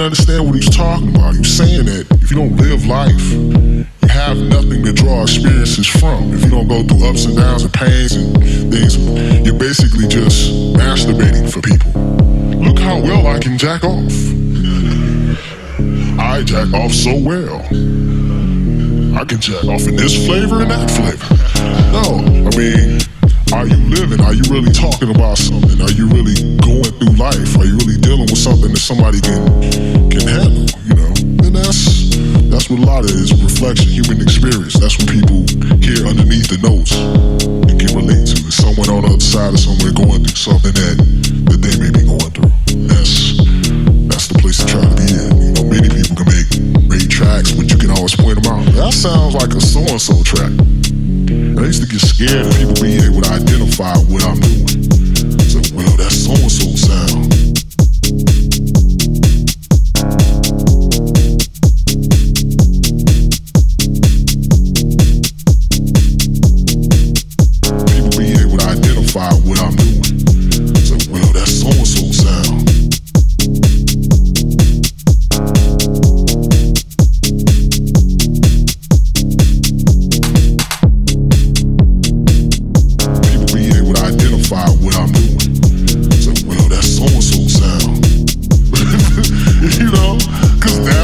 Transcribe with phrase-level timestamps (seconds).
[0.00, 1.32] understand what he was talking about.
[1.32, 5.86] He was saying that if you don't live life, you have nothing to draw experiences
[5.86, 6.32] from.
[6.32, 8.34] If you don't go through ups and downs and pains and
[8.72, 8.96] things,
[9.44, 11.92] you're basically just masturbating for people.
[12.60, 14.12] Look how well I can jack off.
[16.18, 17.60] I jack off so well.
[19.16, 21.34] I can jack off in this flavor and that flavor.
[21.92, 23.00] No, I mean?
[23.52, 23.79] Are you
[24.50, 25.78] really talking about something?
[25.78, 27.54] Are you really going through life?
[27.54, 29.46] Are you really dealing with something that somebody can
[30.10, 30.66] can handle?
[30.90, 31.10] You know,
[31.46, 32.10] and that's
[32.50, 34.74] that's what a lot of it is reflection, human experience.
[34.74, 35.46] That's what people
[35.78, 38.36] hear underneath the notes and can relate to.
[38.50, 40.96] Is someone on the other side of somewhere going through something that
[41.46, 42.50] that they may be going through.
[42.90, 43.38] That's
[44.10, 45.30] that's the place to try to be in.
[45.38, 46.50] You know, many people can make
[46.90, 48.66] great tracks, but you can always point them out.
[48.74, 50.50] That sounds like a so and so track.
[51.30, 54.66] I used to get scared of people being able to identify what I'm doing.
[55.46, 57.30] So, well, that's so and so sound.
[67.86, 70.29] People being able to identify what I'm doing.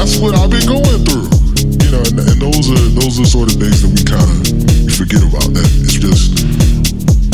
[0.07, 1.27] That's what I've been going through.
[1.83, 4.47] You know, and, and those are those are sort of things that we kind of
[4.95, 5.51] forget about.
[5.51, 6.47] That it's just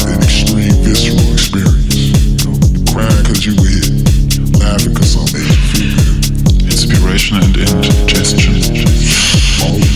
[0.02, 2.18] an extreme visceral experience.
[2.18, 2.58] You know,
[2.90, 3.94] crying because you were hit,
[4.58, 6.66] laughing because something made you feel.
[6.66, 8.58] Inspiration and indigestion.
[9.62, 9.94] All of.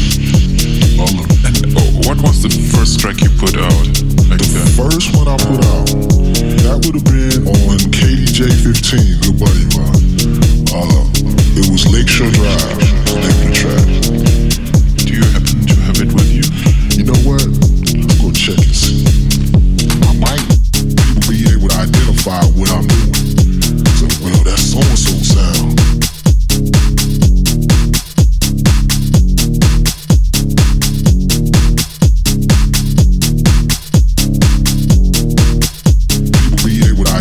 [1.02, 1.26] All of.
[1.50, 3.86] And oh, what was the first track you put out?
[4.30, 5.90] Like The uh, first one I put out,
[6.62, 9.77] that would have been on KDJ 15, good buddy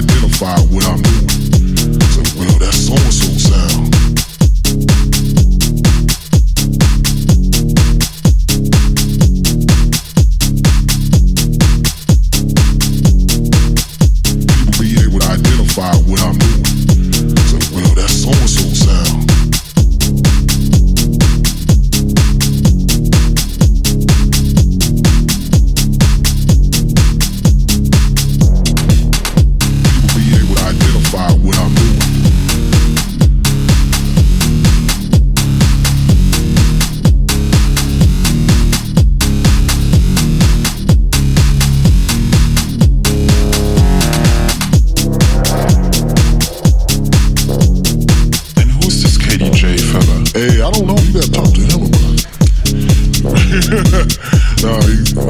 [0.06, 1.55] identify what I'm doing.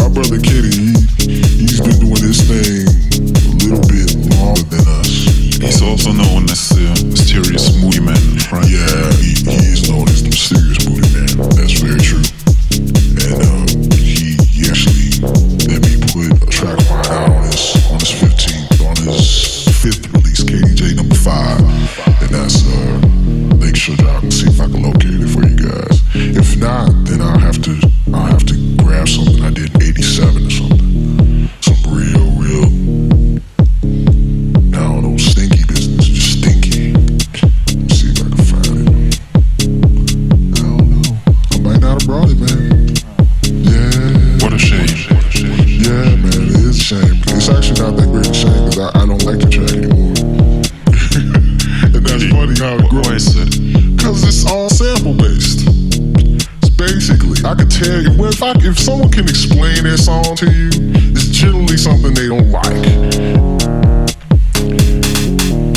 [0.06, 2.86] My brother Kitty, he, he's been doing this thing
[3.18, 5.10] a little bit longer than us.
[5.58, 8.70] He's also known as uh, Mysterious Moodymann, right?
[8.70, 9.10] Yeah,
[44.56, 44.88] a shame.
[45.66, 47.20] Yeah, man, it is a shame.
[47.28, 50.16] It's actually not that great a shame because I, I don't like the track anymore.
[51.92, 53.36] and that's funny how it grows.
[53.36, 55.68] Because it's all sample based.
[56.64, 60.36] It's basically, I could tell you, well, if, I, if someone can explain their song
[60.40, 60.70] to you,
[61.12, 62.80] it's generally something they don't like.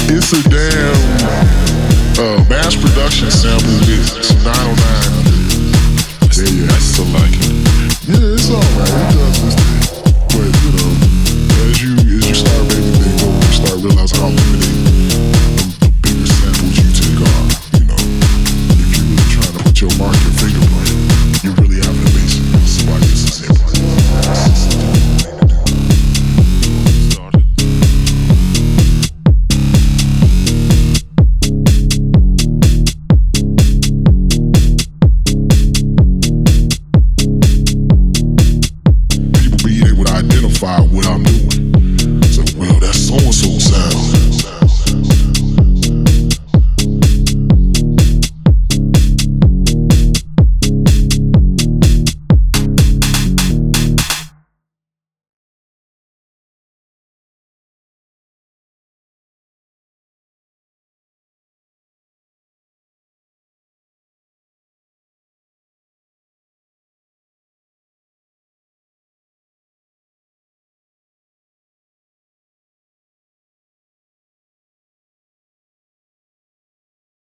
[0.07, 0.95] It's a damn
[2.15, 4.31] uh, mass production sample business.
[4.39, 5.19] 909.
[6.31, 7.88] There you I still like it.
[8.09, 9.13] Yeah, it's alright.
[9.13, 9.98] It does this thing.
[40.59, 42.23] justify what I'm doing.
[42.23, 43.68] So, well, that's so and so.